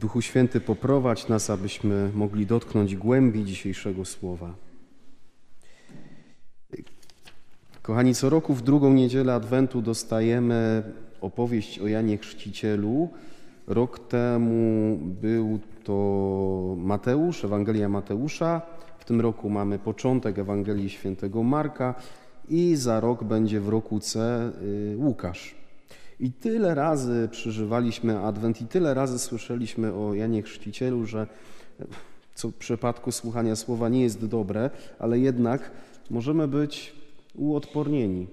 Duchu 0.00 0.22
Święty, 0.22 0.60
poprowadź 0.60 1.28
nas, 1.28 1.50
abyśmy 1.50 2.10
mogli 2.14 2.46
dotknąć 2.46 2.96
głębi 2.96 3.44
dzisiejszego 3.44 4.04
słowa. 4.04 4.54
Kochani, 7.82 8.14
co 8.14 8.30
roku 8.30 8.54
w 8.54 8.62
drugą 8.62 8.92
niedzielę 8.92 9.34
Adwentu 9.34 9.82
dostajemy 9.82 10.82
opowieść 11.20 11.78
o 11.78 11.86
Janie 11.86 12.18
Chrzcicielu. 12.18 13.08
Rok 13.66 13.98
temu 13.98 14.98
był 15.00 15.58
to 15.84 16.74
Mateusz, 16.78 17.44
Ewangelia 17.44 17.88
Mateusza. 17.88 18.62
W 18.98 19.04
tym 19.04 19.20
roku 19.20 19.50
mamy 19.50 19.78
początek 19.78 20.38
Ewangelii 20.38 20.90
Świętego 20.90 21.42
Marka 21.42 21.94
i 22.48 22.76
za 22.76 23.00
rok 23.00 23.24
będzie 23.24 23.60
w 23.60 23.68
roku 23.68 24.00
C 24.00 24.42
y, 24.62 24.96
Łukasz. 24.96 25.65
I 26.20 26.32
tyle 26.32 26.74
razy 26.74 27.28
przeżywaliśmy 27.30 28.18
Adwent 28.18 28.60
i 28.60 28.66
tyle 28.66 28.94
razy 28.94 29.18
słyszeliśmy 29.18 29.94
o 29.94 30.14
Janie 30.14 30.42
Chrzcicielu, 30.42 31.06
że 31.06 31.26
co 32.34 32.48
w 32.48 32.54
przypadku 32.54 33.12
słuchania 33.12 33.56
słowa 33.56 33.88
nie 33.88 34.02
jest 34.02 34.26
dobre, 34.26 34.70
ale 34.98 35.18
jednak 35.18 35.70
możemy 36.10 36.48
być 36.48 36.92
uodpornieni. 37.34 38.26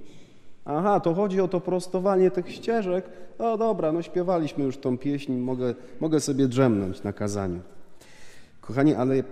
Aha, 0.65 0.99
to 0.99 1.13
chodzi 1.13 1.41
o 1.41 1.47
to 1.47 1.61
prostowanie 1.61 2.31
tych 2.31 2.51
ścieżek. 2.51 3.05
O 3.39 3.57
dobra, 3.57 3.91
no 3.91 4.01
śpiewaliśmy 4.01 4.63
już 4.63 4.77
tą 4.77 4.97
pieśń, 4.97 5.33
mogę, 5.33 5.75
mogę 5.99 6.19
sobie 6.19 6.47
drzemnąć 6.47 7.03
na 7.03 7.13
kazaniu. 7.13 7.59
Kochani, 8.61 8.95
ale 8.95 9.15
e, 9.15 9.23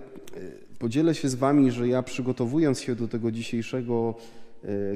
podzielę 0.78 1.14
się 1.14 1.28
z 1.28 1.34
wami, 1.34 1.70
że 1.70 1.88
ja 1.88 2.02
przygotowując 2.02 2.80
się 2.80 2.94
do 2.94 3.08
tego 3.08 3.30
dzisiejszego 3.30 4.14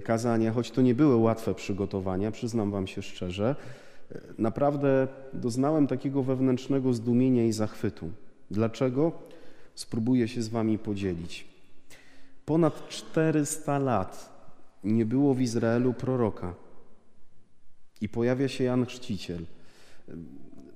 kazania, 0.05 0.53
choć 0.53 0.71
to 0.71 0.83
nie 0.83 0.95
były 0.95 1.17
łatwe 1.17 1.55
przygotowania, 1.55 2.31
przyznam 2.31 2.71
wam 2.71 2.87
się 2.87 3.03
szczerze, 3.03 3.57
e, 4.13 4.21
naprawdę 4.39 5.09
doznałem 5.33 5.87
takiego 5.87 6.23
wewnętrznego 6.23 6.93
zdumienia 6.93 7.45
i 7.45 7.53
zachwytu. 7.53 8.11
Dlaczego? 8.51 9.13
Spróbuję 9.75 10.29
się 10.29 10.43
z 10.43 10.49
wami 10.49 10.79
podzielić. 10.79 11.47
Ponad 12.45 12.89
400 12.89 13.79
lat 13.79 14.37
nie 14.85 15.07
było 15.07 15.35
w 15.35 15.41
Izraelu 15.41 15.93
proroka. 15.93 16.55
I 18.01 18.09
pojawia 18.09 18.49
się 18.49 18.65
Jan 18.65 18.87
Chrzciciel. 18.87 19.45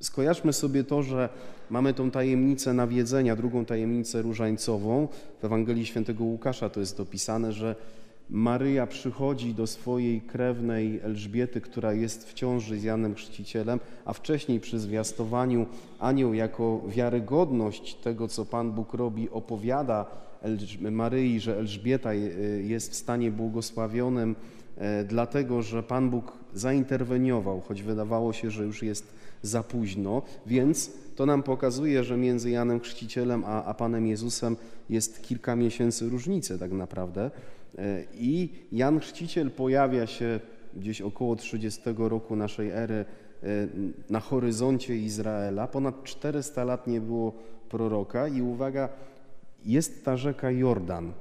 Skojarzmy 0.01 0.53
sobie 0.53 0.85
to, 0.85 1.03
że 1.03 1.29
mamy 1.71 1.95
tą 1.95 2.11
tajemnicę 2.11 2.73
nawiedzenia, 2.73 3.37
drugą 3.37 3.65
tajemnicę 3.65 4.23
różańcową. 4.23 5.09
W 5.41 5.45
Ewangelii 5.45 5.87
Świętego 5.87 6.25
Łukasza 6.25 6.71
to 6.71 6.81
jest 6.81 6.97
dopisane, 6.97 7.53
że 7.53 7.77
Maryja 8.31 8.87
przychodzi 8.87 9.55
do 9.55 9.67
swojej 9.67 10.21
krewnej 10.21 11.01
Elżbiety, 11.01 11.61
która 11.61 11.93
jest 11.93 12.29
w 12.29 12.35
ciąży 12.35 12.79
z 12.79 12.83
Janem 12.83 13.15
Chrzcicielem, 13.15 13.81
a 14.05 14.13
wcześniej 14.13 14.61
przy 14.61 14.79
zwiastowaniu 14.79 15.67
anioł 15.99 16.35
jako 16.35 16.83
wiarygodność 16.89 17.95
tego, 17.95 18.29
co 18.29 18.45
Pan 18.45 18.73
Bóg 18.73 18.95
robi, 18.95 19.31
opowiada 19.31 20.07
Maryi, 20.91 21.41
że 21.41 21.59
Elżbieta 21.59 22.15
jest 22.63 22.93
w 22.93 22.97
stanie 22.97 23.31
błogosławionym, 23.31 24.37
e, 24.77 25.05
dlatego 25.05 25.63
że 25.63 25.83
Pan 25.83 26.11
Bóg 26.11 26.33
zainterweniował, 26.55 27.61
choć 27.61 27.83
wydawało 27.83 28.33
się, 28.33 28.51
że 28.51 28.65
już 28.65 28.83
jest 28.83 29.13
za 29.43 29.63
późno, 29.63 30.23
więc 30.47 30.91
to 31.21 31.27
nam 31.27 31.43
pokazuje, 31.43 32.05
że 32.05 32.17
między 32.17 32.51
Janem 32.51 32.81
Chrzcicielem 32.81 33.45
a, 33.45 33.65
a 33.65 33.75
Panem 33.75 34.07
Jezusem 34.07 34.57
jest 34.91 35.23
kilka 35.23 35.57
miesięcy 35.57 36.09
różnicy 36.09 36.59
tak 36.59 36.73
naprawdę. 36.73 37.31
E, 37.79 38.05
I 38.15 38.49
Jan 38.73 39.01
Chrzciciel 39.01 39.51
pojawia 39.51 40.07
się 40.07 40.41
gdzieś 40.77 41.01
około 41.01 41.37
30 41.37 41.81
roku 41.97 42.37
naszej 42.37 42.71
ery 42.71 42.95
e, 42.95 43.47
na 44.11 44.21
horyzoncie 44.21 44.97
Izraela. 44.97 45.67
Ponad 45.67 46.05
400 46.05 46.65
lat 46.65 46.87
nie 46.87 47.01
było 47.01 47.33
proroka 47.69 48.29
i 48.29 48.43
uwaga, 48.43 48.89
jest 49.65 50.05
ta 50.05 50.17
rzeka 50.17 50.51
Jordan. 50.51 51.13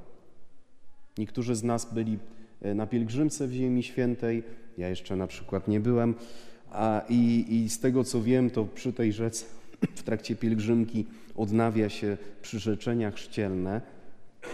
Niektórzy 1.18 1.54
z 1.54 1.62
nas 1.62 1.94
byli 1.94 2.18
e, 2.62 2.74
na 2.74 2.86
pielgrzymce 2.86 3.46
w 3.48 3.52
Ziemi 3.52 3.82
Świętej, 3.82 4.42
ja 4.78 4.88
jeszcze 4.88 5.16
na 5.16 5.26
przykład 5.26 5.68
nie 5.68 5.80
byłem, 5.80 6.14
a, 6.70 7.02
i, 7.08 7.46
i 7.48 7.70
z 7.70 7.80
tego 7.80 8.04
co 8.04 8.22
wiem, 8.22 8.50
to 8.50 8.64
przy 8.64 8.92
tej 8.92 9.12
rzece 9.12 9.59
w 9.94 10.02
trakcie 10.02 10.36
pielgrzymki 10.36 11.06
odnawia 11.36 11.88
się 11.88 12.16
przyrzeczenia 12.42 13.10
chrzcielne, 13.10 13.80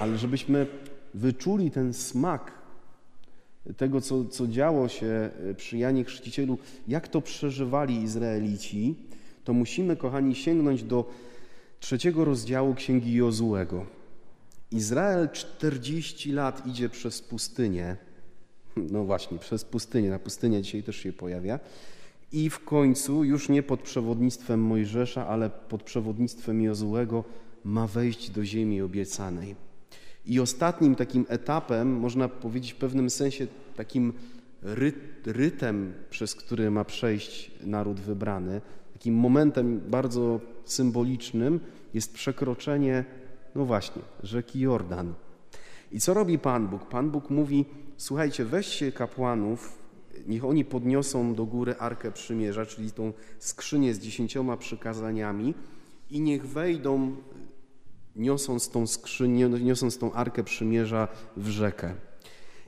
ale 0.01 0.19
żebyśmy 0.19 0.67
wyczuli 1.15 1.71
ten 1.71 1.95
smak 1.95 2.53
tego, 3.77 4.01
co, 4.01 4.25
co 4.25 4.47
działo 4.47 4.89
się 4.89 5.31
przy 5.57 5.79
Janie 5.79 6.05
Chrzcicielu, 6.05 6.59
jak 6.89 7.09
to 7.09 7.21
przeżywali 7.21 8.03
Izraelici, 8.03 8.95
to 9.45 9.53
musimy, 9.53 9.97
kochani, 9.97 10.35
sięgnąć 10.35 10.83
do 10.83 11.11
trzeciego 11.81 12.25
rozdziału 12.25 12.75
Księgi 12.75 13.15
Jozułego. 13.15 13.87
Izrael 14.71 15.29
40 15.31 16.33
lat 16.33 16.67
idzie 16.67 16.89
przez 16.89 17.23
pustynię. 17.23 17.97
No 18.77 19.05
właśnie, 19.05 19.39
przez 19.39 19.65
pustynię. 19.65 20.11
Na 20.11 20.19
pustynia 20.19 20.61
dzisiaj 20.61 20.83
też 20.83 20.97
się 20.97 21.13
pojawia. 21.13 21.61
I 22.33 22.51
w 22.51 22.65
końcu, 22.65 23.25
już 23.25 23.49
nie 23.49 23.63
pod 23.63 23.81
przewodnictwem 23.81 24.61
Mojżesza, 24.61 25.27
ale 25.27 25.51
pod 25.51 25.83
przewodnictwem 25.83 26.63
Jozułego, 26.63 27.25
ma 27.65 27.87
wejść 27.87 28.31
do 28.31 28.45
ziemi 28.45 28.83
obiecanej. 28.83 29.57
I 30.27 30.41
ostatnim 30.41 30.95
takim 30.95 31.27
etapem, 31.29 31.99
można 31.99 32.29
powiedzieć 32.29 32.73
w 32.73 32.77
pewnym 32.77 33.11
sensie 33.11 33.47
takim 33.77 34.13
rytem, 35.25 35.95
przez 36.11 36.35
który 36.35 36.71
ma 36.71 36.85
przejść 36.85 37.51
naród 37.61 38.01
wybrany, 38.01 38.61
takim 38.93 39.15
momentem 39.15 39.81
bardzo 39.89 40.41
symbolicznym 40.65 41.61
jest 41.95 42.15
przekroczenie, 42.15 43.05
no 43.55 43.65
właśnie, 43.65 44.03
rzeki 44.23 44.61
Jordan. 44.61 45.15
I 45.93 46.01
co 46.01 46.15
robi 46.15 46.39
Pan 46.39 46.69
Bóg? 46.69 46.89
Pan 46.89 47.11
Bóg 47.11 47.31
mówi: 47.31 47.65
Słuchajcie, 47.97 48.45
weźcie 48.45 48.93
kapłanów, 48.93 49.79
niech 50.27 50.45
oni 50.45 50.65
podniosą 50.65 51.35
do 51.35 51.47
góry 51.47 51.75
arkę 51.79 52.13
przymierza, 52.13 52.67
czyli 52.67 52.93
tą 52.93 53.13
skrzynię 53.39 53.95
z 53.95 53.99
dziesięcioma 53.99 54.57
przykazaniami, 54.57 55.55
i 56.11 56.21
niech 56.21 56.47
wejdą, 56.47 57.17
niosąc 58.17 58.69
tą 58.69 58.87
skrzynię, 58.87 59.49
niosąc 59.49 59.99
tą 59.99 60.13
arkę 60.13 60.45
przymierza 60.45 61.09
w 61.37 61.49
rzekę. 61.49 61.95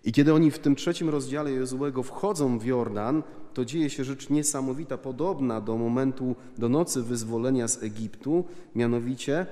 I 0.05 0.13
kiedy 0.13 0.35
oni 0.35 0.51
w 0.51 0.59
tym 0.59 0.77
trzecim 0.77 1.09
rozdziale 1.09 1.53
Jezułego 1.53 2.03
wchodzą 2.03 2.59
w 2.59 2.65
Jordan, 2.65 3.23
to 3.55 3.65
dzieje 3.65 3.91
się 3.91 4.05
rzecz 4.05 4.31
niesamowita, 4.31 4.99
podobna 4.99 5.61
do 5.61 5.77
momentu, 5.77 6.37
do 6.59 6.69
nocy 6.69 7.03
wyzwolenia 7.03 7.69
z 7.69 7.83
Egiptu, 7.83 8.45
mianowicie 8.75 9.47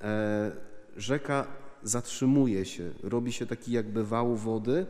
e, 0.00 0.52
rzeka 0.96 1.46
zatrzymuje 1.82 2.64
się, 2.64 2.90
robi 3.02 3.32
się 3.32 3.46
taki 3.46 3.72
jakby 3.72 4.04
wał 4.04 4.36
wody 4.36 4.86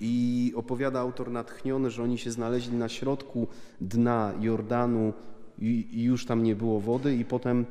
i 0.00 0.52
opowiada 0.56 1.00
autor 1.00 1.30
natchniony, 1.30 1.90
że 1.90 2.02
oni 2.02 2.18
się 2.18 2.30
znaleźli 2.30 2.76
na 2.76 2.88
środku 2.88 3.46
dna 3.80 4.32
Jordanu 4.40 5.12
i, 5.58 6.02
już 6.02 6.26
tam 6.26 6.42
nie 6.42 6.56
było 6.56 6.80
wody 6.80 7.16
i 7.16 7.24
potem 7.24 7.66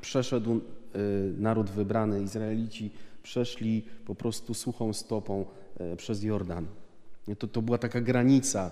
przeszedł 0.00 0.52
e, 0.52 0.60
naród 1.38 1.70
wybrany, 1.70 2.22
Izraelici 2.22 2.90
przeszli 3.22 3.84
po 4.06 4.14
prostu 4.14 4.54
suchą 4.54 4.92
stopą 4.92 5.44
e, 5.78 5.96
przez 5.96 6.22
Jordan. 6.22 6.66
To, 7.38 7.46
to 7.48 7.62
była 7.62 7.78
taka 7.78 8.00
granica 8.00 8.70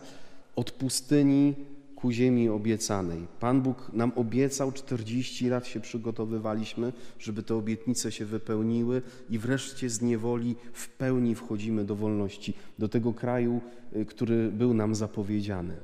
od 0.57 0.71
pustyni 0.71 1.55
ku 2.01 2.11
ziemi 2.11 2.49
obiecanej. 2.49 3.27
Pan 3.41 3.63
Bóg 3.63 3.91
nam 3.93 4.13
obiecał, 4.17 4.73
40 4.73 5.49
lat 5.49 5.67
się 5.67 5.81
przygotowywaliśmy, 5.81 6.93
żeby 7.19 7.43
te 7.43 7.55
obietnice 7.55 8.13
się 8.13 8.25
wypełniły 8.25 9.03
i 9.31 9.39
wreszcie 9.39 9.91
z 9.91 10.03
niewoli 10.03 10.57
w 10.73 10.89
pełni 10.89 11.35
wchodzimy 11.35 11.85
do 11.85 11.97
wolności, 11.97 12.55
do 12.79 12.89
tego 12.89 13.13
kraju, 13.13 13.61
y, 13.97 14.05
który 14.05 14.53
był 14.53 14.75
nam 14.75 14.95
zapowiedziany. 14.95 15.77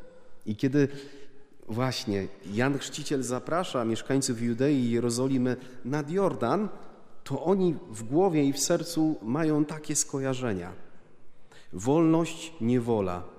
I 0.47 0.57
kiedy 0.57 0.89
właśnie 1.69 2.29
Jan 2.53 2.79
Chrzciciel 2.79 3.23
zaprasza 3.23 3.85
mieszkańców 3.85 4.43
Judei 4.43 4.77
i 4.77 4.91
Jerozolimy 4.91 5.57
nad 5.85 6.11
Jordan, 6.11 6.69
to 7.25 7.45
oni 7.45 7.75
w 7.91 8.03
głowie 8.03 8.45
i 8.45 8.53
w 8.53 8.61
sercu 8.61 9.17
mają 9.23 9.65
takie 9.65 9.97
skojarzenia. 9.97 10.73
Wolność, 11.73 12.53
niewola. 12.61 13.36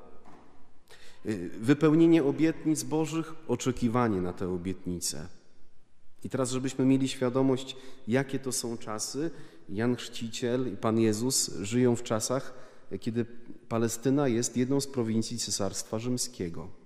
Y, 1.27 1.50
wypełnienie 1.59 2.24
obietnic 2.24 2.83
Bożych, 2.83 3.33
oczekiwanie 3.47 4.21
na 4.21 4.33
te 4.33 4.50
obietnice. 4.50 5.27
I 6.24 6.29
teraz, 6.29 6.51
żebyśmy 6.51 6.85
mieli 6.85 7.07
świadomość, 7.07 7.75
jakie 8.07 8.39
to 8.39 8.51
są 8.51 8.77
czasy, 8.77 9.31
Jan 9.69 9.95
Chrzciciel 9.95 10.74
i 10.74 10.77
Pan 10.77 11.00
Jezus 11.00 11.56
żyją 11.62 11.95
w 11.95 12.03
czasach, 12.03 12.53
kiedy 13.00 13.25
Palestyna 13.69 14.27
jest 14.27 14.57
jedną 14.57 14.81
z 14.81 14.88
prowincji 14.88 15.38
Cesarstwa 15.38 16.00
Rzymskiego. 16.00 16.76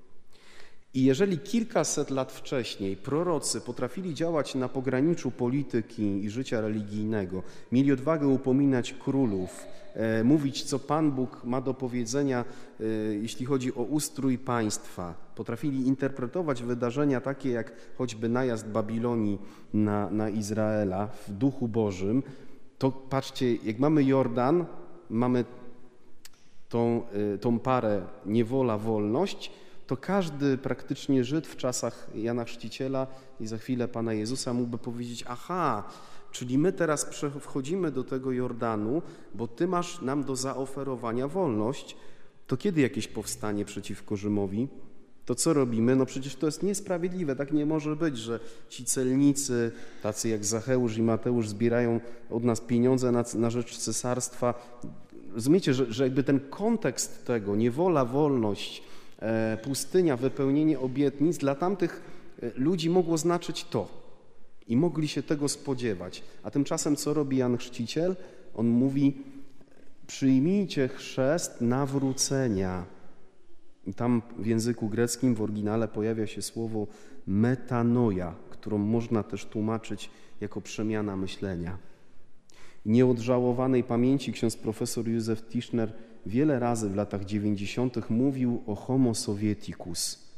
I 0.93 1.03
jeżeli 1.03 1.37
kilkaset 1.39 2.09
lat 2.09 2.31
wcześniej 2.31 2.97
prorocy 2.97 3.61
potrafili 3.61 4.13
działać 4.13 4.55
na 4.55 4.69
pograniczu 4.69 5.31
polityki 5.31 6.23
i 6.23 6.29
życia 6.29 6.61
religijnego, 6.61 7.43
mieli 7.71 7.91
odwagę 7.91 8.27
upominać 8.27 8.93
królów, 8.93 9.65
e, 9.93 10.23
mówić, 10.23 10.63
co 10.63 10.79
Pan 10.79 11.11
Bóg 11.11 11.43
ma 11.43 11.61
do 11.61 11.73
powiedzenia, 11.73 12.45
e, 12.79 12.83
jeśli 13.13 13.45
chodzi 13.45 13.75
o 13.75 13.81
ustrój 13.81 14.37
państwa, 14.37 15.13
potrafili 15.35 15.87
interpretować 15.87 16.63
wydarzenia 16.63 17.21
takie 17.21 17.49
jak 17.51 17.73
choćby 17.97 18.29
najazd 18.29 18.67
Babilonii 18.67 19.39
na, 19.73 20.09
na 20.09 20.29
Izraela 20.29 21.07
w 21.07 21.31
duchu 21.31 21.67
Bożym, 21.67 22.23
to 22.77 22.91
patrzcie, 22.91 23.55
jak 23.55 23.79
mamy 23.79 24.03
Jordan, 24.03 24.65
mamy 25.09 25.45
tą, 26.69 27.03
e, 27.33 27.37
tą 27.37 27.59
parę 27.59 28.01
niewola, 28.25 28.77
wolność, 28.77 29.51
to 29.91 29.97
każdy 29.97 30.57
praktycznie 30.57 31.23
Żyd 31.23 31.47
w 31.47 31.55
czasach 31.55 32.07
Jana 32.15 32.43
Chrzciciela 32.43 33.07
i 33.39 33.47
za 33.47 33.57
chwilę 33.57 33.87
Pana 33.87 34.13
Jezusa 34.13 34.53
mógłby 34.53 34.77
powiedzieć: 34.77 35.23
Aha, 35.27 35.83
czyli 36.31 36.57
my 36.57 36.73
teraz 36.73 37.15
wchodzimy 37.39 37.91
do 37.91 38.03
tego 38.03 38.31
Jordanu, 38.31 39.01
bo 39.35 39.47
Ty 39.47 39.67
masz 39.67 40.01
nam 40.01 40.23
do 40.23 40.35
zaoferowania 40.35 41.27
wolność. 41.27 41.95
To 42.47 42.57
kiedy 42.57 42.81
jakieś 42.81 43.07
powstanie 43.07 43.65
przeciwko 43.65 44.15
Rzymowi? 44.15 44.67
To 45.25 45.35
co 45.35 45.53
robimy? 45.53 45.95
No 45.95 46.05
przecież 46.05 46.35
to 46.35 46.45
jest 46.45 46.63
niesprawiedliwe, 46.63 47.35
tak 47.35 47.51
nie 47.51 47.65
może 47.65 47.95
być, 47.95 48.17
że 48.17 48.39
ci 48.69 48.85
celnicy, 48.85 49.71
tacy 50.03 50.29
jak 50.29 50.45
Zacheusz 50.45 50.97
i 50.97 51.01
Mateusz, 51.01 51.49
zbierają 51.49 51.99
od 52.29 52.43
nas 52.43 52.61
pieniądze 52.61 53.11
na, 53.11 53.23
na 53.35 53.49
rzecz 53.49 53.77
cesarstwa. 53.77 54.53
Rozumiecie, 55.33 55.73
że, 55.73 55.93
że 55.93 56.03
jakby 56.03 56.23
ten 56.23 56.39
kontekst 56.39 57.25
tego, 57.25 57.55
niewola, 57.55 58.05
wolność, 58.05 58.83
pustynia, 59.63 60.17
wypełnienie 60.17 60.79
obietnic 60.79 61.37
dla 61.37 61.55
tamtych 61.55 62.01
e, 62.41 62.51
ludzi 62.55 62.89
mogło 62.89 63.17
znaczyć 63.17 63.63
to. 63.63 64.01
I 64.67 64.77
mogli 64.77 65.07
się 65.07 65.23
tego 65.23 65.49
spodziewać. 65.49 66.23
A 66.43 66.51
tymczasem 66.51 66.95
co 66.95 67.13
robi 67.13 67.37
Jan 67.37 67.57
Chrzciciel? 67.57 68.15
On 68.55 68.67
mówi: 68.67 69.17
Przyjmijcie 70.07 70.87
chrzest 70.87 71.61
nawrócenia. 71.61 72.85
I 73.85 73.93
tam 73.93 74.21
w 74.37 74.45
języku 74.45 74.89
greckim 74.89 75.35
w 75.35 75.41
oryginale 75.41 75.87
pojawia 75.87 76.27
się 76.27 76.41
słowo 76.41 76.87
metanoja, 77.27 78.35
którą 78.49 78.77
można 78.77 79.23
też 79.23 79.45
tłumaczyć 79.45 80.09
jako 80.41 80.61
przemiana 80.61 81.17
myślenia. 81.17 81.77
Nieodżałowanej 82.85 83.83
pamięci 83.83 84.33
ksiądz 84.33 84.57
profesor 84.57 85.07
Józef 85.07 85.41
Tischner 85.41 85.93
wiele 86.25 86.59
razy 86.59 86.89
w 86.89 86.95
latach 86.95 87.25
90. 87.25 88.09
mówił 88.09 88.63
o 88.67 88.75
homo 88.75 89.15
sovieticus, 89.15 90.31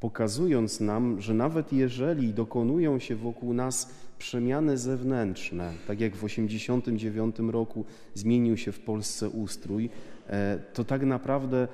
pokazując 0.00 0.80
nam, 0.80 1.20
że 1.20 1.34
nawet 1.34 1.72
jeżeli 1.72 2.34
dokonują 2.34 2.98
się 2.98 3.16
wokół 3.16 3.54
nas 3.54 3.90
przemiany 4.18 4.78
zewnętrzne, 4.78 5.72
tak 5.86 6.00
jak 6.00 6.16
w 6.16 6.24
89 6.24 7.36
roku 7.38 7.84
zmienił 8.14 8.56
się 8.56 8.72
w 8.72 8.80
Polsce 8.80 9.28
ustrój, 9.28 9.90
e, 10.28 10.58
to 10.74 10.84
tak 10.84 11.02
naprawdę 11.02 11.68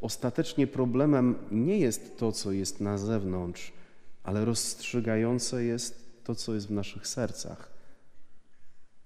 ostatecznie 0.00 0.66
problemem 0.66 1.34
nie 1.50 1.78
jest 1.78 2.18
to, 2.18 2.32
co 2.32 2.52
jest 2.52 2.80
na 2.80 2.98
zewnątrz, 2.98 3.72
ale 4.24 4.44
rozstrzygające 4.44 5.64
jest 5.64 6.24
to, 6.24 6.34
co 6.34 6.54
jest 6.54 6.68
w 6.68 6.70
naszych 6.70 7.06
sercach. 7.06 7.70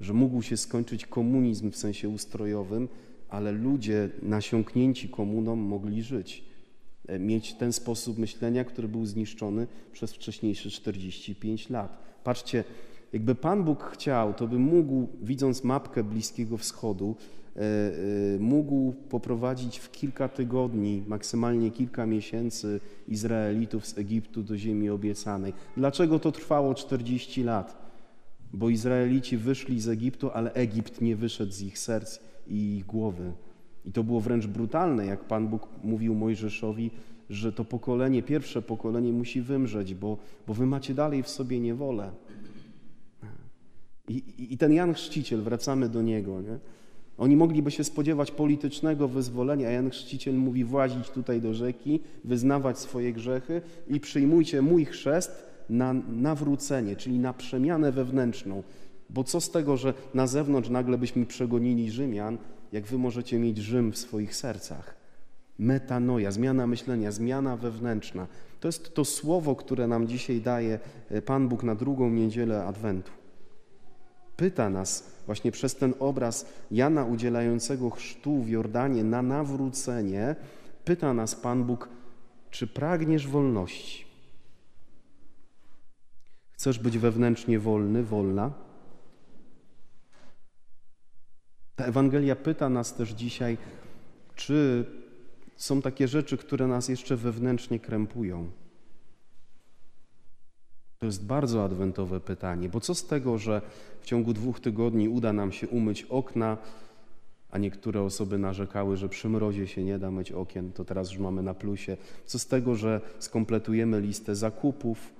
Że 0.00 0.12
mógł 0.12 0.42
się 0.42 0.56
skończyć 0.56 1.06
komunizm 1.06 1.70
w 1.70 1.76
sensie 1.76 2.08
ustrojowym, 2.08 2.88
ale 3.30 3.52
ludzie 3.52 4.08
nasiąknięci 4.22 5.08
komuną 5.08 5.56
mogli 5.56 6.02
żyć, 6.02 6.44
e, 7.08 7.18
mieć 7.18 7.54
ten 7.54 7.72
sposób 7.72 8.18
myślenia, 8.18 8.64
który 8.64 8.88
był 8.88 9.06
zniszczony 9.06 9.66
przez 9.92 10.12
wcześniejsze 10.12 10.70
45 10.70 11.70
lat. 11.70 11.98
Patrzcie, 12.24 12.64
jakby 13.12 13.34
Pan 13.34 13.64
Bóg 13.64 13.84
chciał, 13.84 14.34
to 14.34 14.46
by 14.48 14.58
mógł, 14.58 15.08
widząc 15.22 15.64
mapkę 15.64 16.04
Bliskiego 16.04 16.56
Wschodu, 16.56 17.16
e, 17.56 17.60
e, 17.60 18.38
mógł 18.38 18.92
poprowadzić 18.92 19.78
w 19.78 19.90
kilka 19.90 20.28
tygodni, 20.28 21.02
maksymalnie 21.06 21.70
kilka 21.70 22.06
miesięcy 22.06 22.80
Izraelitów 23.08 23.86
z 23.86 23.98
Egiptu 23.98 24.42
do 24.42 24.56
ziemi 24.56 24.90
obiecanej. 24.90 25.52
Dlaczego 25.76 26.18
to 26.18 26.32
trwało 26.32 26.74
40 26.74 27.42
lat? 27.42 27.90
Bo 28.52 28.68
Izraelici 28.68 29.36
wyszli 29.36 29.80
z 29.80 29.88
Egiptu, 29.88 30.30
ale 30.30 30.52
Egipt 30.52 31.00
nie 31.00 31.16
wyszedł 31.16 31.52
z 31.52 31.62
ich 31.62 31.78
serc 31.78 32.29
i 32.50 32.84
głowy. 32.88 33.32
I 33.84 33.92
to 33.92 34.04
było 34.04 34.20
wręcz 34.20 34.46
brutalne, 34.46 35.06
jak 35.06 35.24
Pan 35.24 35.48
Bóg 35.48 35.68
mówił 35.84 36.14
Mojżeszowi, 36.14 36.90
że 37.30 37.52
to 37.52 37.64
pokolenie, 37.64 38.22
pierwsze 38.22 38.62
pokolenie 38.62 39.12
musi 39.12 39.40
wymrzeć, 39.40 39.94
bo, 39.94 40.18
bo 40.46 40.54
wy 40.54 40.66
macie 40.66 40.94
dalej 40.94 41.22
w 41.22 41.28
sobie 41.28 41.60
niewolę. 41.60 42.10
I, 44.08 44.14
i, 44.14 44.54
I 44.54 44.58
ten 44.58 44.72
Jan 44.72 44.94
Chrzciciel, 44.94 45.42
wracamy 45.42 45.88
do 45.88 46.02
niego, 46.02 46.40
nie? 46.40 46.58
Oni 47.18 47.36
mogliby 47.36 47.70
się 47.70 47.84
spodziewać 47.84 48.30
politycznego 48.30 49.08
wyzwolenia, 49.08 49.68
a 49.68 49.70
Jan 49.70 49.90
Chrzciciel 49.90 50.34
mówi 50.34 50.64
włazić 50.64 51.10
tutaj 51.10 51.40
do 51.40 51.54
rzeki, 51.54 52.00
wyznawać 52.24 52.78
swoje 52.78 53.12
grzechy 53.12 53.62
i 53.88 54.00
przyjmujcie 54.00 54.62
mój 54.62 54.84
chrzest 54.84 55.46
na 55.70 55.92
nawrócenie, 55.92 56.96
czyli 56.96 57.18
na 57.18 57.32
przemianę 57.32 57.92
wewnętrzną, 57.92 58.62
bo 59.14 59.24
co 59.24 59.40
z 59.40 59.50
tego, 59.50 59.76
że 59.76 59.94
na 60.14 60.26
zewnątrz 60.26 60.68
nagle 60.68 60.98
byśmy 60.98 61.26
przegonili 61.26 61.90
Rzymian, 61.90 62.38
jak 62.72 62.86
wy 62.86 62.98
możecie 62.98 63.38
mieć 63.38 63.58
Rzym 63.58 63.92
w 63.92 63.98
swoich 63.98 64.36
sercach? 64.36 64.94
Metanoja, 65.58 66.30
zmiana 66.30 66.66
myślenia, 66.66 67.12
zmiana 67.12 67.56
wewnętrzna. 67.56 68.26
To 68.60 68.68
jest 68.68 68.94
to 68.94 69.04
słowo, 69.04 69.56
które 69.56 69.86
nam 69.86 70.08
dzisiaj 70.08 70.40
daje 70.40 70.78
e, 71.10 71.22
Pan 71.22 71.48
Bóg 71.48 71.62
na 71.62 71.74
drugą 71.74 72.10
niedzielę 72.10 72.64
Adwentu. 72.64 73.12
Pyta 74.36 74.70
nas 74.70 75.12
właśnie 75.26 75.52
przez 75.52 75.76
ten 75.76 75.94
obraz 75.98 76.46
Jana 76.70 77.04
udzielającego 77.04 77.90
chrztu 77.90 78.42
w 78.42 78.48
Jordanie 78.48 79.04
na 79.04 79.22
nawrócenie, 79.22 80.36
pyta 80.84 81.14
nas 81.14 81.34
Pan 81.34 81.64
Bóg, 81.64 81.88
czy 82.50 82.66
pragniesz 82.66 83.28
wolności? 83.28 84.04
Chcesz 86.52 86.78
być 86.78 86.98
wewnętrznie 86.98 87.58
wolny, 87.58 88.02
wolna? 88.02 88.69
Ta 91.80 91.86
Ewangelia 91.86 92.36
pyta 92.36 92.68
nas 92.68 92.94
też 92.94 93.10
dzisiaj, 93.10 93.58
czy 94.34 94.84
są 95.56 95.82
takie 95.82 96.08
rzeczy, 96.08 96.36
które 96.36 96.66
nas 96.66 96.88
jeszcze 96.88 97.16
wewnętrznie 97.16 97.80
krępują. 97.80 98.50
To 100.98 101.06
jest 101.06 101.26
bardzo 101.26 101.64
adwentowe 101.64 102.20
pytanie, 102.20 102.68
bo 102.68 102.80
co 102.80 102.94
z 102.94 103.06
tego, 103.06 103.38
że 103.38 103.62
w 104.00 104.06
ciągu 104.06 104.32
dwóch 104.32 104.60
tygodni 104.60 105.08
uda 105.08 105.32
nam 105.32 105.52
się 105.52 105.68
umyć 105.68 106.02
okna, 106.02 106.58
a 107.50 107.58
niektóre 107.58 108.02
osoby 108.02 108.38
narzekały, 108.38 108.96
że 108.96 109.08
przy 109.08 109.28
mrozie 109.28 109.66
się 109.66 109.84
nie 109.84 109.98
da 109.98 110.10
myć 110.10 110.32
okien, 110.32 110.72
to 110.72 110.84
teraz 110.84 111.10
już 111.10 111.18
mamy 111.18 111.42
na 111.42 111.54
plusie. 111.54 111.96
Co 112.26 112.38
z 112.38 112.46
tego, 112.46 112.76
że 112.76 113.00
skompletujemy 113.18 114.00
listę 114.00 114.34
zakupów? 114.34 115.12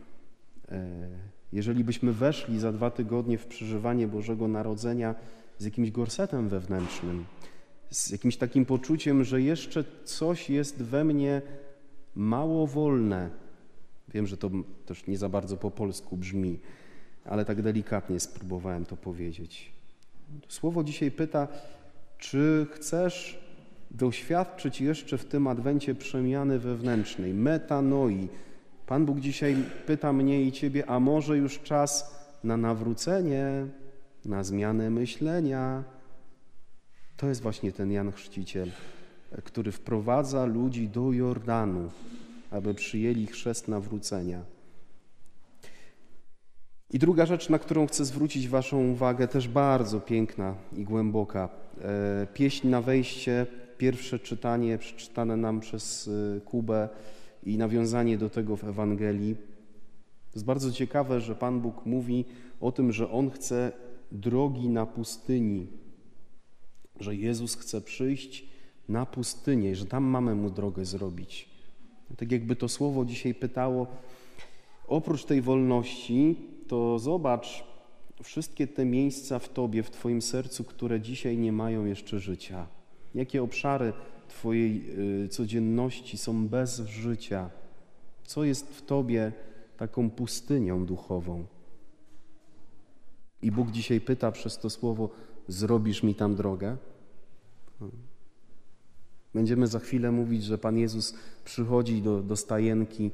E, 0.69 1.09
jeżeli 1.53 1.85
byśmy 1.85 2.13
weszli 2.13 2.59
za 2.59 2.73
dwa 2.73 2.91
tygodnie 2.91 3.39
w 3.39 3.47
przeżywanie 3.47 4.09
Bożego 4.09 4.49
Narodzenia, 4.49 5.15
z 5.61 5.65
jakimś 5.65 5.91
gorsetem 5.91 6.49
wewnętrznym, 6.49 7.25
z 7.91 8.11
jakimś 8.11 8.37
takim 8.37 8.67
poczuciem, 8.67 9.25
że 9.25 9.43
jeszcze 9.43 9.85
coś 10.05 10.51
jest 10.51 10.83
we 10.83 11.05
mnie 11.05 11.43
mało 12.15 12.67
wolne. 12.67 13.31
Wiem, 14.09 14.27
że 14.27 14.37
to 14.37 14.51
też 14.87 15.07
nie 15.07 15.19
za 15.19 15.29
bardzo 15.29 15.57
po 15.57 15.71
polsku 15.71 16.17
brzmi, 16.17 16.59
ale 17.25 17.45
tak 17.45 17.63
delikatnie 17.63 18.21
spróbowałem 18.21 18.85
to 18.85 18.97
powiedzieć. 18.97 19.73
Słowo 20.49 20.85
dzisiaj 20.85 21.11
pyta, 21.11 21.49
czy 22.19 22.67
chcesz 22.73 23.45
doświadczyć 23.91 24.81
jeszcze 24.81 25.19
w 25.19 25.25
tym 25.25 25.47
adwencie 25.47 25.95
przemiany 25.95 26.59
wewnętrznej, 26.59 27.35
metanoi. 27.35 28.29
Pan 28.87 29.07
Bóg 29.07 29.21
dzisiaj 29.21 29.57
pyta 29.87 30.13
mnie 30.13 30.43
i 30.43 30.53
Ciebie, 30.53 30.91
a 30.91 31.01
może 31.01 31.37
już 31.37 31.59
czas 31.59 32.21
na 32.45 32.57
nawrócenie, 32.57 33.67
na 34.25 34.45
zmianę 34.45 34.91
myślenia. 34.91 35.85
To 37.17 37.29
jest 37.29 37.43
właśnie 37.43 37.73
ten 37.73 37.93
Jan 37.93 38.13
Chrzciciel, 38.13 38.71
który 39.45 39.73
wprowadza 39.73 40.45
ludzi 40.45 40.89
do 40.89 41.13
Jordanu, 41.13 41.91
aby 42.51 42.75
przyjęli 42.75 43.27
chrzest 43.27 43.69
nawrócenia. 43.69 44.45
I 46.93 46.99
druga 46.99 47.27
rzecz, 47.27 47.49
na 47.49 47.59
którą 47.59 47.87
chcę 47.87 48.05
zwrócić 48.05 48.49
Waszą 48.49 48.91
uwagę, 48.91 49.29
też 49.29 49.49
bardzo 49.49 50.01
piękna 50.01 50.55
i 50.77 50.85
głęboka. 50.85 51.49
E, 51.83 52.27
pieśń 52.35 52.69
na 52.69 52.83
wejście, 52.83 53.47
pierwsze 53.79 54.19
czytanie 54.19 54.79
przeczytane 54.79 55.37
nam 55.37 55.61
przez 55.61 56.11
e, 56.37 56.41
Kubę 56.41 56.89
i 57.43 57.59
nawiązanie 57.59 58.19
do 58.19 58.31
tego 58.31 58.57
w 58.57 58.65
Ewangelii. 58.65 59.35
To 60.31 60.35
jest 60.35 60.47
bardzo 60.47 60.73
ciekawe, 60.73 61.21
że 61.21 61.35
Pan 61.35 61.61
Bóg 61.61 61.87
mówi 61.87 62.25
o 62.61 62.73
tym, 62.73 62.93
że 62.93 63.11
On 63.11 63.31
chce 63.31 63.73
drogi 64.13 64.69
na 64.69 64.87
pustyni, 64.87 65.67
że 67.01 67.17
Jezus 67.17 67.57
chce 67.57 67.81
przyjść 67.81 68.45
na 68.89 69.07
pustynię, 69.07 69.77
że 69.77 69.87
tam 69.87 70.05
mamy 70.05 70.35
Mu 70.35 70.51
drogę 70.51 70.85
zrobić. 70.85 71.49
Tak 72.17 72.33
jakby 72.33 72.57
to 72.57 72.69
słowo 72.69 73.05
dzisiaj 73.05 73.35
pytało, 73.35 73.87
oprócz 74.87 75.25
tej 75.25 75.43
wolności, 75.43 76.37
to 76.69 76.99
zobacz 76.99 77.65
wszystkie 78.23 78.67
te 78.67 78.85
miejsca 78.85 79.39
w 79.39 79.49
Tobie, 79.49 79.83
w 79.83 79.91
Twoim 79.91 80.23
sercu, 80.23 80.65
które 80.65 81.01
dzisiaj 81.01 81.39
nie 81.39 81.53
mają 81.53 81.85
jeszcze 81.85 82.19
życia. 82.19 82.67
Jakie 83.15 83.43
obszary 83.43 83.93
Twojej 84.29 84.85
y, 85.25 85.29
codzienności 85.29 86.19
są 86.19 86.49
bez 86.49 86.79
życia? 86.81 87.51
Co 88.25 88.45
jest 88.45 88.67
w 88.67 88.83
Tobie 88.83 89.33
taką 89.77 90.11
pustynią 90.11 90.87
duchową? 90.87 91.45
I 93.43 93.51
Bóg 93.51 93.71
dzisiaj 93.71 94.01
pyta 94.01 94.33
przez 94.33 94.59
to 94.59 94.71
słowo: 94.71 95.11
Zrobisz 95.49 96.03
mi 96.03 96.15
tam 96.15 96.35
drogę? 96.35 96.77
Będziemy 99.35 99.67
za 99.67 99.79
chwilę 99.79 100.13
mówić, 100.13 100.45
że 100.45 100.59
Pan 100.59 100.79
Jezus 100.79 101.15
przychodzi 101.45 102.03
do, 102.03 102.23
do 102.23 102.37
stajenki. 102.37 103.11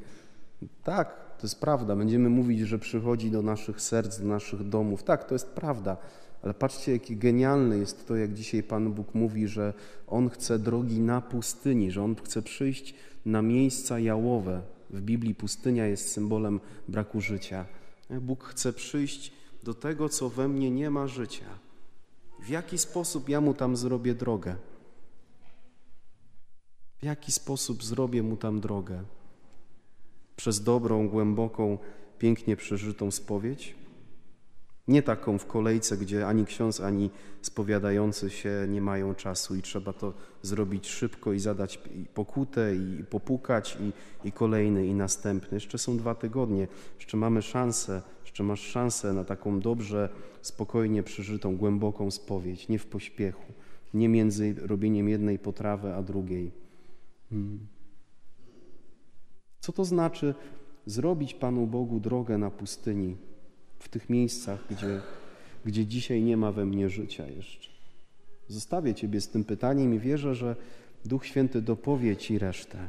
Tak, 0.85 1.37
to 1.39 1.47
jest 1.47 1.61
prawda. 1.61 1.97
Będziemy 1.97 2.29
mówić, 2.29 2.61
że 2.61 2.79
przychodzi 2.79 3.31
do 3.31 3.43
naszych 3.43 3.81
serc, 3.81 4.19
do 4.21 4.27
naszych 4.27 4.69
domów. 4.69 5.03
Tak, 5.03 5.25
to 5.25 5.35
jest 5.35 5.51
prawda. 5.51 5.97
Ale 6.43 6.55
patrzcie, 6.55 6.93
jakie 6.93 7.17
genialne 7.17 7.79
jest 7.79 8.09
to, 8.09 8.17
jak 8.17 8.35
dzisiaj 8.35 8.63
Pan 8.63 8.93
Bóg 8.93 9.15
mówi, 9.15 9.49
że 9.49 9.73
On 10.07 10.31
chce 10.31 10.59
drogi 10.59 11.01
na 11.01 11.21
pustyni, 11.21 11.91
że 11.91 12.03
On 12.03 12.17
chce 12.17 12.43
przyjść 12.43 12.95
na 13.27 13.43
miejsca 13.43 13.99
jałowe. 13.99 14.63
W 14.91 15.01
Biblii 15.01 15.35
pustynia 15.35 15.87
jest 15.87 16.13
symbolem 16.13 16.61
braku 16.89 17.21
życia. 17.21 17.65
Bóg 18.21 18.45
chce 18.45 18.73
przyjść 18.73 19.33
do 19.67 19.75
tego, 19.75 20.09
co 20.09 20.29
we 20.29 20.49
mnie 20.49 20.71
nie 20.71 20.91
ma 20.91 21.07
życia. 21.07 21.59
W 22.41 22.49
jaki 22.49 22.79
sposób 22.79 23.29
ja 23.29 23.41
mu 23.41 23.55
tam 23.55 23.77
zrobię 23.77 24.15
drogę? 24.15 24.57
W 26.99 27.03
jaki 27.03 27.33
sposób 27.33 27.85
zrobię 27.85 28.23
mu 28.23 28.37
tam 28.37 28.61
drogę? 28.61 29.05
Przez 30.37 30.63
dobrą, 30.63 31.09
głęboką, 31.09 31.79
pięknie 32.19 32.57
przeżytą 32.57 33.11
spowiedź? 33.11 33.75
Nie 34.89 35.03
taką 35.03 35.39
w 35.39 35.47
kolejce, 35.47 35.97
gdzie 35.97 36.27
ani 36.27 36.45
ksiądz, 36.45 36.81
ani 36.81 37.11
spowiadający 37.43 38.31
się 38.31 38.67
nie 38.69 38.81
mają 38.81 39.15
czasu 39.15 39.57
i 39.57 39.63
trzeba 39.63 39.93
to 39.93 40.15
zrobić 40.43 40.89
szybko 40.89 41.33
i 41.33 41.41
zadać 41.41 41.81
pokutę, 42.15 42.77
i 42.77 43.05
popukać, 43.05 43.79
i, 43.81 43.93
i 44.29 44.33
kolejny, 44.33 44.87
i 44.87 44.95
następny. 44.95 45.57
Jeszcze 45.57 45.79
są 45.79 45.97
dwa 45.97 46.15
tygodnie, 46.15 46.69
jeszcze 46.99 47.17
mamy 47.17 47.43
szansę, 47.43 48.03
jeszcze 48.25 48.45
masz 48.45 48.61
szansę 48.61 49.13
na 49.13 49.25
taką 49.25 49.61
dobrze, 49.61 50.09
spokojnie 50.43 51.03
przeżytą, 51.03 51.57
głęboką 51.57 52.11
spowiedź, 52.11 52.69
nie 52.69 52.79
w 52.79 52.87
pośpiechu, 52.87 53.53
nie 53.95 54.09
między 54.09 54.55
robieniem 54.59 55.09
jednej 55.09 55.39
potrawy 55.39 55.95
a 55.95 56.03
drugiej. 56.03 56.53
Hmm. 57.31 57.67
Co 59.61 59.73
to 59.73 59.85
znaczy 59.85 60.35
zrobić 60.87 61.35
Panu 61.35 61.67
Bogu 61.67 62.01
drogę 62.01 62.39
na 62.39 62.51
pustyni? 62.51 63.17
W 63.79 63.89
tych 63.89 64.11
miejscach, 64.11 64.65
gdzie, 64.71 65.01
gdzie 65.65 65.87
dzisiaj 65.87 66.23
nie 66.23 66.37
ma 66.37 66.53
we 66.53 66.67
mnie 66.67 66.91
życia 66.91 67.27
jeszcze. 67.27 67.69
Zostawię 68.49 68.95
Ciebie 68.95 69.21
z 69.21 69.29
tym 69.29 69.45
pytaniem 69.45 69.95
i 69.95 69.99
wierzę, 69.99 70.35
że 70.35 70.57
Duch 71.05 71.27
Święty 71.27 71.63
dopowie 71.63 72.17
Ci 72.17 72.39
resztę. 72.39 72.89